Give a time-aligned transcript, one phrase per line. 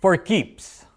[0.00, 0.88] for keeps.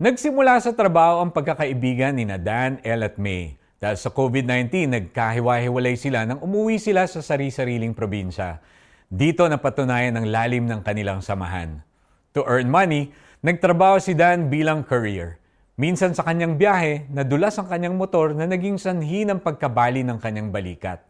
[0.00, 3.60] Nagsimula sa trabaho ang pagkakaibigan ni Dan, El at May.
[3.76, 8.64] Dahil sa COVID-19, nagkahiwa-hiwalay sila nang umuwi sila sa sari-sariling probinsya.
[9.12, 11.84] Dito napatunayan ang lalim ng kanilang samahan.
[12.32, 13.12] To earn money,
[13.44, 15.36] nagtrabaho si Dan bilang courier.
[15.76, 20.48] Minsan sa kanyang biyahe, nadulas ang kanyang motor na naging sanhi ng pagkabali ng kanyang
[20.48, 21.04] balikat.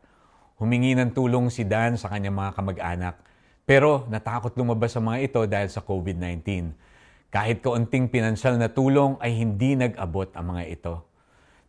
[0.59, 3.15] Humingi ng tulong si Dan sa kanyang mga kamag-anak.
[3.63, 6.90] Pero natakot lumabas ang mga ito dahil sa COVID-19.
[7.31, 10.95] Kahit kaunting pinansyal na tulong ay hindi nag-abot ang mga ito.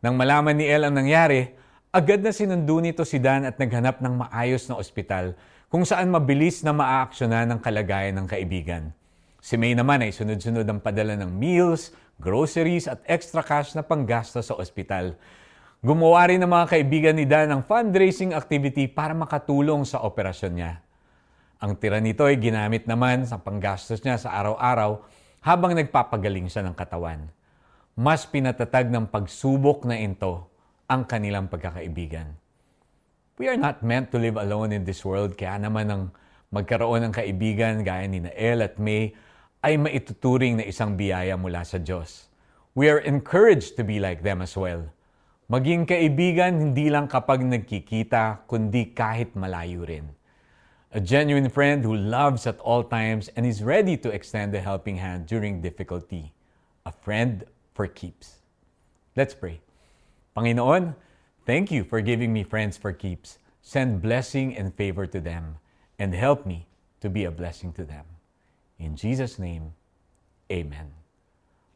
[0.02, 1.54] Nang malaman ni El ang nangyari,
[1.94, 5.38] agad na sinundo nito si Dan at naghanap ng maayos na ospital
[5.70, 8.90] kung saan mabilis na maaaksyonan ang kalagayan ng kaibigan.
[9.38, 14.42] Si May naman ay sunod-sunod ang padala ng meals, groceries at extra cash na panggasto
[14.42, 15.14] sa ospital.
[15.86, 20.82] Gumawa rin ng mga kaibigan ni Dan ng fundraising activity para makatulong sa operasyon niya.
[21.62, 26.78] Ang tira nito ay ginamit naman sa panggastos niya sa araw-araw habang nagpapagaling siya ng
[26.78, 27.26] katawan.
[27.98, 30.46] Mas pinatatag ng pagsubok na ito
[30.86, 32.30] ang kanilang pagkakaibigan.
[33.42, 36.04] We are not meant to live alone in this world, kaya naman ang
[36.54, 39.18] magkaroon ng kaibigan gaya ni Nael at May
[39.66, 42.30] ay maituturing na isang biyaya mula sa Diyos.
[42.78, 44.94] We are encouraged to be like them as well.
[45.50, 50.21] Maging kaibigan hindi lang kapag nagkikita, kundi kahit malayo rin
[50.92, 54.98] a genuine friend who loves at all times and is ready to extend a helping
[54.98, 56.34] hand during difficulty,
[56.86, 58.44] a friend for keeps.
[59.16, 59.62] Let's pray.
[60.36, 60.96] Panginoon,
[61.46, 63.40] thank you for giving me friends for keeps.
[63.62, 65.56] Send blessing and favor to them
[66.00, 66.68] and help me
[67.00, 68.06] to be a blessing to them.
[68.80, 69.72] In Jesus' name,
[70.52, 70.92] Amen.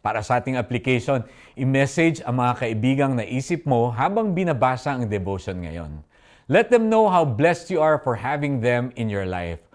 [0.03, 1.23] Para sa ating application,
[1.55, 6.03] i-message ang mga kaibigang naisip mo habang binabasa ang devotion ngayon.
[6.45, 9.65] Let them know how blessed you are for having them in your life.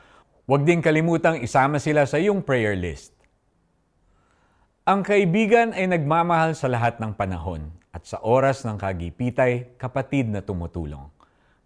[0.46, 3.10] Huwag din kalimutang isama sila sa iyong prayer list.
[4.86, 10.46] Ang kaibigan ay nagmamahal sa lahat ng panahon at sa oras ng kagipitay, kapatid na
[10.46, 11.10] tumutulong.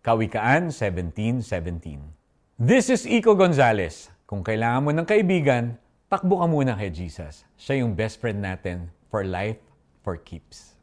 [0.00, 1.44] Kawikaan 17.17
[2.56, 4.08] This is Iko Gonzalez.
[4.24, 5.76] Kung kailangan mo ng kaibigan,
[6.08, 7.44] takbo ka muna kay Jesus.
[7.60, 9.60] Siya yung best friend natin for life,
[10.00, 10.73] for keeps.